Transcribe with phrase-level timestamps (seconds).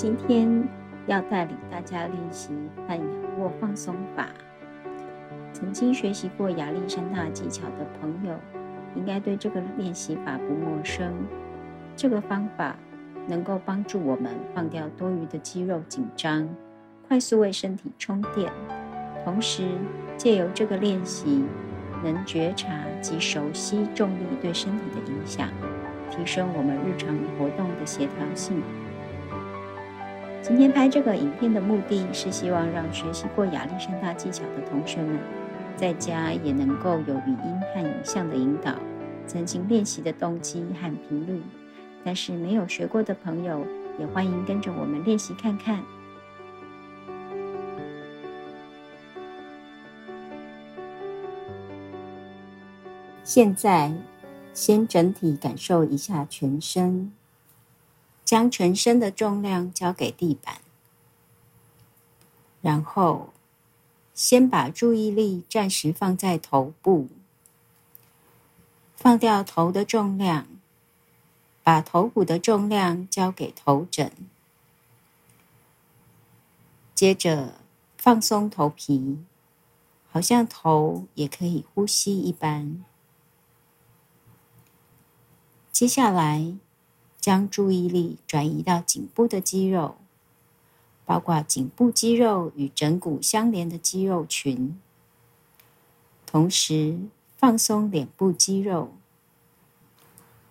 [0.00, 0.66] 今天
[1.06, 2.48] 要带领大家练习
[2.88, 3.06] 半仰
[3.38, 4.28] 卧放松法。
[5.52, 8.34] 曾经学习过亚历山大技巧的朋友，
[8.96, 11.12] 应该对这个练习法不陌生。
[11.94, 12.74] 这个方法
[13.28, 16.48] 能够帮助我们放掉多余的肌肉紧张，
[17.06, 18.50] 快速为身体充电。
[19.22, 19.68] 同时，
[20.16, 21.44] 借由这个练习，
[22.02, 25.50] 能觉察及熟悉重力对身体的影响，
[26.10, 28.62] 提升我们日常活动的协调性。
[30.50, 35.16] 今天拍这个影片的目的是希望让学习过亚历山大技巧的同学们，
[35.76, 38.74] 在家也能够有语音和影像的引导，
[39.28, 41.40] 增进练习的动机和频率。
[42.04, 43.64] 但是没有学过的朋友，
[43.96, 45.80] 也欢迎跟着我们练习看看。
[53.22, 53.92] 现在，
[54.52, 57.12] 先整体感受一下全身。
[58.30, 60.60] 将全身的重量交给地板，
[62.62, 63.32] 然后
[64.14, 67.08] 先把注意力暂时放在头部，
[68.94, 70.46] 放掉头的重量，
[71.64, 74.12] 把头骨的重量交给头枕，
[76.94, 77.54] 接着
[77.98, 79.18] 放松头皮，
[80.08, 82.84] 好像头也可以呼吸一般。
[85.72, 86.54] 接下来。
[87.20, 89.96] 将注意力转移到颈部的肌肉，
[91.04, 94.80] 包括颈部肌肉与枕骨相连的肌肉群，
[96.24, 96.98] 同时
[97.36, 98.92] 放松脸部肌肉，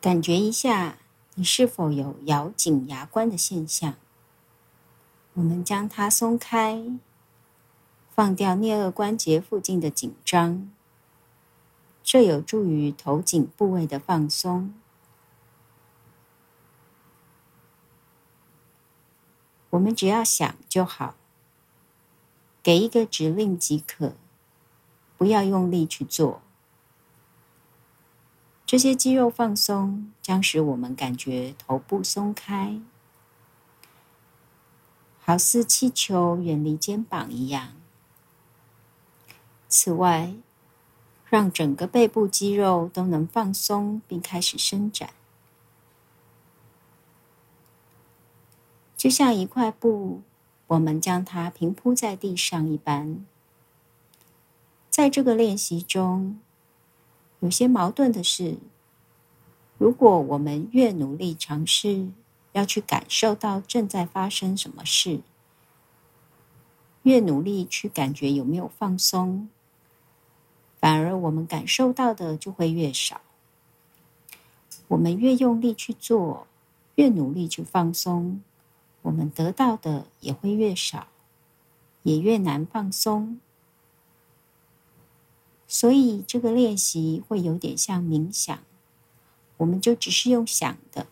[0.00, 0.98] 感觉一下
[1.34, 3.94] 你是否有咬紧牙关的现象。
[5.34, 6.84] 我们将它松开，
[8.10, 10.70] 放掉颞颌关节附近的紧张，
[12.04, 14.74] 这有助于头颈部位的放松。
[19.72, 21.14] 我们只要想就好，
[22.62, 24.14] 给一个指令即可，
[25.16, 26.42] 不要用力去做。
[28.66, 32.80] 这些肌肉放松将使我们感觉头部松开，
[35.22, 37.72] 好似气球远离肩膀一样。
[39.68, 40.34] 此外，
[41.30, 45.14] 让整个背部肌肉都能放松并开始伸展。
[49.02, 50.22] 就像一块布，
[50.68, 53.26] 我们将它平铺在地上一般。
[54.88, 56.38] 在这个练习中，
[57.40, 58.58] 有些矛盾的是，
[59.76, 62.10] 如果我们越努力尝试
[62.52, 65.22] 要去感受到正在发生什么事，
[67.02, 69.48] 越努力去感觉有没有放松，
[70.78, 73.20] 反而我们感受到的就会越少。
[74.86, 76.46] 我们越用力去做，
[76.94, 78.40] 越努力去放松。
[79.02, 81.08] 我们得到的也会越少，
[82.02, 83.40] 也越难放松。
[85.66, 88.58] 所以这个练习会有点像冥想，
[89.56, 91.06] 我们就只是用想的，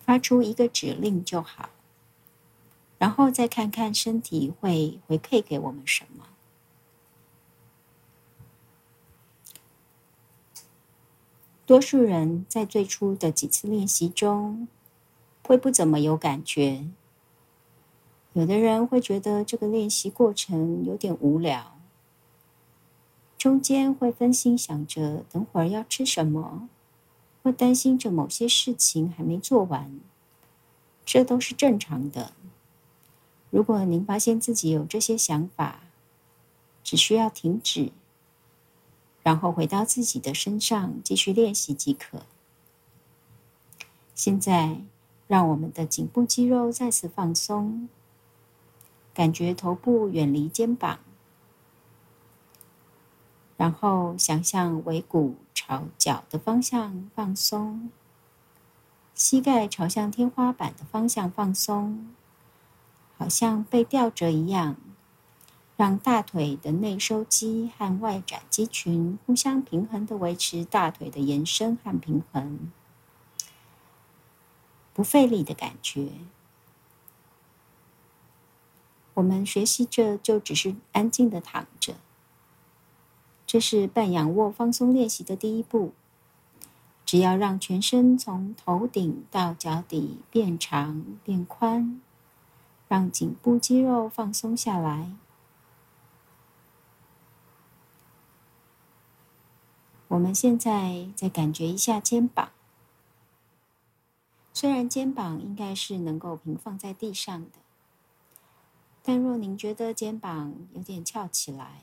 [0.00, 1.70] 发出一个指令就好，
[2.98, 6.26] 然后再看看身体会回馈给我们什么。
[11.66, 14.68] 多数人在最初的几次练习中。
[15.46, 16.86] 会不怎么有感觉，
[18.32, 21.78] 有的人会觉得这个练习过程有点无聊，
[23.36, 26.70] 中间会分心想着等会儿要吃什么，
[27.42, 30.00] 或担心着某些事情还没做完，
[31.04, 32.32] 这都是正常的。
[33.50, 35.82] 如果您发现自己有这些想法，
[36.82, 37.92] 只需要停止，
[39.22, 42.22] 然后回到自己的身上继续练习即可。
[44.14, 44.80] 现在。
[45.26, 47.88] 让我们的颈部肌肉再次放松，
[49.14, 50.98] 感觉头部远离肩膀，
[53.56, 57.90] 然后想象尾骨朝脚的方向放松，
[59.14, 62.14] 膝盖朝向天花板的方向放松，
[63.16, 64.76] 好像被吊着一样，
[65.76, 72.70] 让大腿的内收肌和外展肌群互相平衡的维持大腿的延伸和平衡。
[74.94, 76.12] 不费力的感觉。
[79.14, 81.96] 我们学习着，就只是安静的躺着。
[83.46, 85.92] 这是半仰卧放松练习的第一步。
[87.04, 92.00] 只要让全身从头顶到脚底变长变宽，
[92.88, 95.12] 让颈部肌肉放松下来。
[100.08, 102.53] 我们现在再感觉一下肩膀。
[104.56, 107.58] 虽然肩膀应该是能够平放在地上的，
[109.02, 111.82] 但若您觉得肩膀有点翘起来，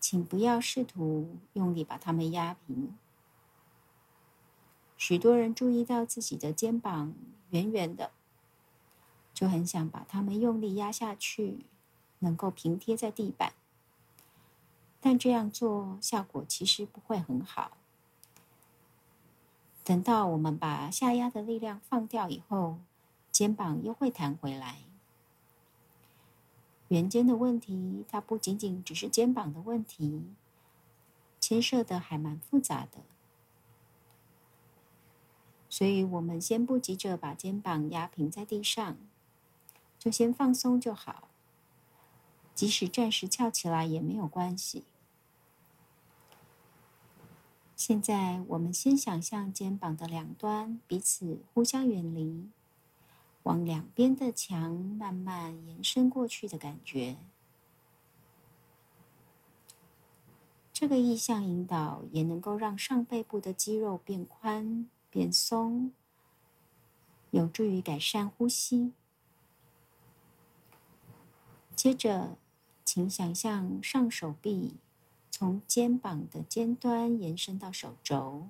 [0.00, 2.96] 请不要试图用力把它们压平。
[4.96, 7.12] 许多人注意到自己的肩膀
[7.50, 8.10] 圆圆的，
[9.34, 11.66] 就很想把它们用力压下去，
[12.20, 13.52] 能够平贴在地板。
[14.98, 17.76] 但这样做效果其实不会很好。
[19.88, 22.76] 等到我们把下压的力量放掉以后，
[23.32, 24.80] 肩膀又会弹回来。
[26.88, 30.24] 圆肩的问题，它不仅仅只是肩膀的问题，
[31.40, 32.98] 牵涉的还蛮复杂的。
[35.70, 38.98] 所以，我们先不急着把肩膀压平在地上，
[39.98, 41.28] 就先放松就好。
[42.54, 44.84] 即使暂时翘起来也没有关系。
[47.78, 52.50] 现在，我们先想象肩膀的两端彼此互相远离，
[53.44, 57.16] 往两边的墙慢慢延伸过去的感觉。
[60.72, 65.92] 这个意向引导也能够让上背部的肌肉变宽变松，
[67.30, 68.92] 有助于改善呼吸。
[71.76, 72.36] 接着，
[72.84, 74.74] 请想象上手臂。
[75.38, 78.48] 从肩膀的尖端延伸到手肘，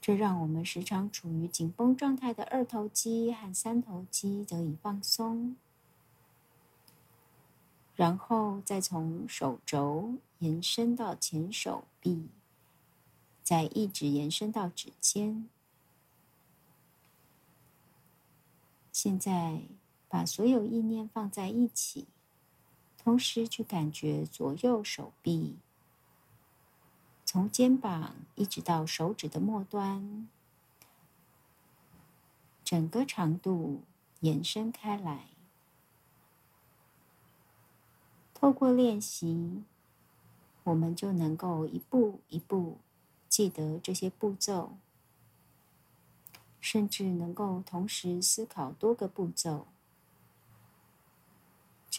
[0.00, 5.56] 这让我们时常处于紧绷状态的二头肌和三头肌得以放松，
[7.96, 12.28] 然后再从手肘延伸到前手臂，
[13.42, 15.48] 再一直延伸到指尖。
[18.92, 19.62] 现在
[20.08, 22.06] 把所有意念放在一起。
[23.08, 25.56] 同时去感觉左右手臂，
[27.24, 30.28] 从肩膀一直到手指的末端，
[32.62, 33.80] 整个长度
[34.20, 35.28] 延伸开来。
[38.34, 39.62] 透过练习，
[40.64, 42.76] 我们就能够一步一步
[43.26, 44.76] 记得这些步骤，
[46.60, 49.66] 甚至能够同时思考多个步骤。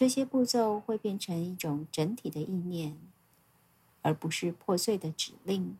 [0.00, 2.96] 这些步骤会变成一种整体的意念，
[4.00, 5.76] 而不是破碎的指令。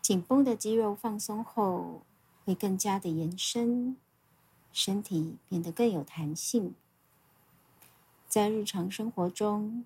[0.00, 2.02] 紧绷的肌肉放松后，
[2.44, 3.96] 会更加的延伸，
[4.72, 6.76] 身体变得更有弹性。
[8.28, 9.84] 在日常生活中，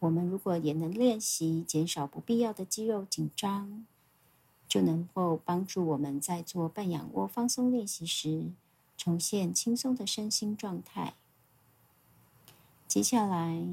[0.00, 3.86] 我们如果也能练习减少不必要的肌肉紧张，
[4.68, 8.50] 就能够帮助我们在做半仰卧放松练习时，
[8.98, 11.14] 重现轻松的身心状态。
[12.88, 13.68] 接下来，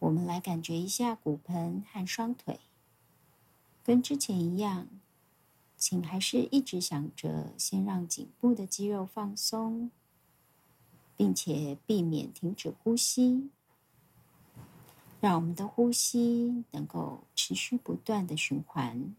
[0.00, 2.58] 我们来感觉一下骨盆和双腿，
[3.84, 4.88] 跟之前一样，
[5.76, 9.92] 请还是一直想着先让颈部的肌肉放松，
[11.16, 13.50] 并且避免停止呼吸，
[15.20, 19.14] 让我们的呼吸能够持续不断的循环。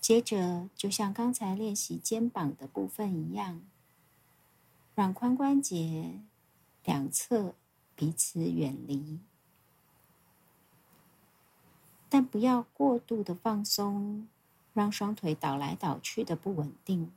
[0.00, 3.60] 接着，就像刚才练习肩膀的部分一样，
[4.94, 6.20] 让髋关节。
[6.84, 7.54] 两侧
[7.94, 9.20] 彼此远离，
[12.08, 14.26] 但不要过度的放松，
[14.74, 17.12] 让双腿倒来倒去的不稳定。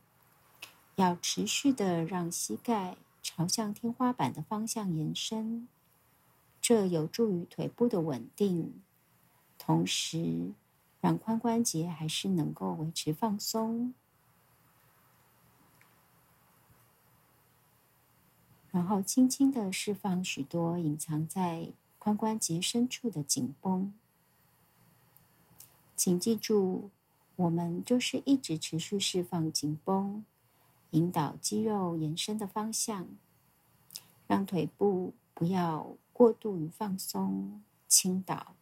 [0.96, 5.68] 要持续的让膝盖朝向天花板的方向延伸，
[6.62, 8.82] 这有助于腿部的稳定，
[9.58, 10.54] 同时
[11.02, 13.94] 让髋关节还是能够维持放松。
[18.76, 23.94] 然后轻轻的释放许多隐藏在髋关节深处的紧绷。
[25.96, 26.90] 请记住，
[27.38, 30.26] 我们就是一直持续释放紧绷，
[30.90, 33.08] 引导肌肉延伸的方向，
[34.28, 38.56] 让腿部不要过度于放松、倾倒，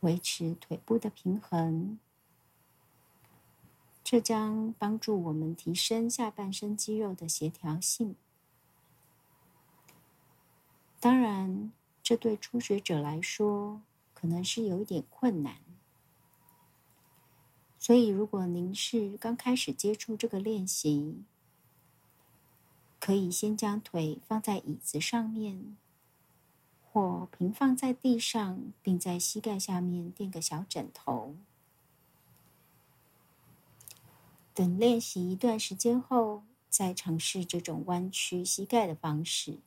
[0.00, 2.00] 维持腿部的平衡。
[4.02, 8.16] 这将帮助我们提升下半身肌肉的协调性。
[11.08, 11.72] 当然，
[12.02, 13.80] 这对初学者来说
[14.12, 15.56] 可能是有一点困难。
[17.78, 21.24] 所以，如果您是刚开始接触这个练习，
[23.00, 25.78] 可以先将腿放在椅子上面，
[26.92, 31.34] 或平放在地上，并在膝盖下面垫个小枕头。
[34.52, 39.60] 等练习一段时间后，再尝试这种弯曲膝盖的方式。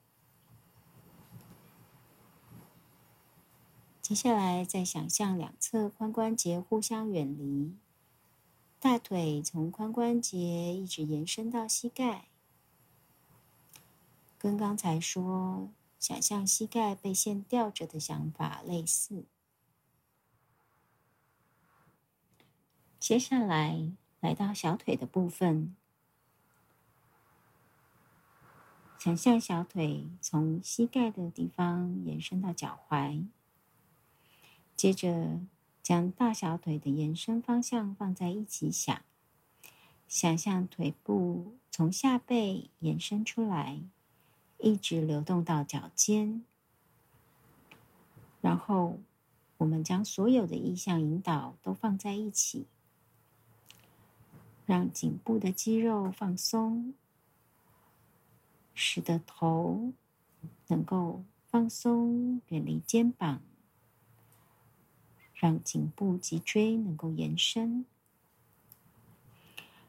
[4.12, 7.78] 接下来，再想象两侧髋关节互相远离，
[8.78, 10.38] 大腿从髋关节
[10.76, 12.26] 一直延伸到膝盖，
[14.38, 19.24] 跟刚才说想象膝盖被线吊着的想法类似。
[23.00, 25.74] 接下来，来到小腿的部分，
[29.00, 33.28] 想象小腿从膝盖的地方延伸到脚踝。
[34.82, 35.40] 接着，
[35.84, 39.04] 将大小腿的延伸方向放在一起想，
[40.08, 43.80] 想象腿部从下背延伸出来，
[44.58, 46.44] 一直流动到脚尖。
[48.42, 48.98] 然后，
[49.58, 52.66] 我们将所有的意向引导都放在一起，
[54.66, 56.96] 让颈部的肌肉放松，
[58.74, 59.94] 使得头
[60.70, 63.44] 能够放松，远离肩膀。
[65.42, 67.84] 让颈部、脊椎能够延伸，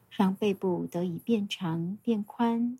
[0.09, 2.79] 让背部得以变长变宽，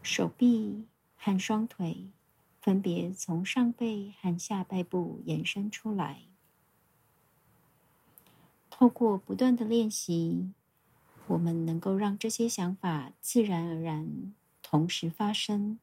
[0.00, 0.84] 手臂
[1.16, 2.06] 和双腿
[2.60, 6.20] 分别从上背和下背部延伸出来。
[8.70, 10.52] 透过不断的练习，
[11.26, 14.32] 我们能够让这些想法自然而然
[14.62, 15.80] 同时发生，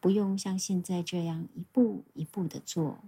[0.00, 2.98] 不用像现在这样一步一步的做。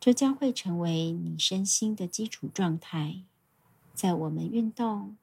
[0.00, 3.16] 这将会成为你身心的基础状态，
[3.92, 5.18] 在我们运动、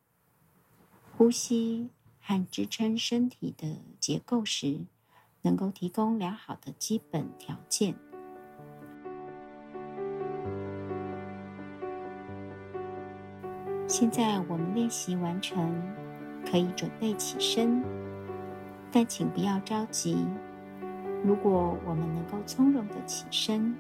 [1.18, 1.90] 呼吸
[2.22, 4.82] 和支撑身体的结构时，
[5.42, 7.96] 能够提供良好的基本条件。
[13.88, 15.74] 现在我们练习完成，
[16.46, 17.84] 可以准备起身，
[18.92, 20.24] 但请不要着急。
[21.26, 23.76] 如果我们能够从容的起身。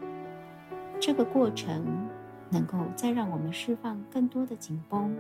[1.00, 1.86] 这个过程
[2.50, 5.16] 能够再让我们释放更多的紧绷。